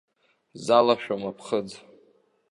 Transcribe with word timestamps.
Залашәом 0.63 1.21
аԥхыӡ. 1.29 1.69